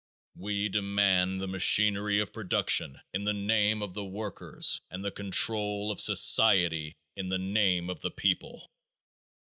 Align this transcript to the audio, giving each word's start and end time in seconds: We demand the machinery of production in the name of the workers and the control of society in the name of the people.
We 0.33 0.67
demand 0.67 1.39
the 1.39 1.47
machinery 1.47 2.17
of 2.19 2.33
production 2.33 2.99
in 3.13 3.23
the 3.25 3.35
name 3.35 3.83
of 3.83 3.93
the 3.93 4.03
workers 4.03 4.81
and 4.89 5.05
the 5.05 5.11
control 5.11 5.91
of 5.91 6.01
society 6.01 6.95
in 7.15 7.29
the 7.29 7.37
name 7.37 7.87
of 7.87 8.01
the 8.01 8.09
people. 8.09 8.67